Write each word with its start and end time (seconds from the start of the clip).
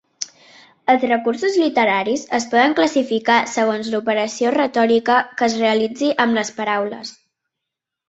Els 0.93 1.03
recursos 1.09 1.57
literaris 1.63 2.23
es 2.39 2.47
poden 2.55 2.73
classificar 2.81 3.37
segons 3.53 3.93
l'operació 3.95 4.57
retòrica 4.59 5.23
que 5.39 5.49
es 5.53 5.61
realitzi 5.63 6.15
amb 6.27 6.41
les 6.43 6.57
paraules. 6.61 7.19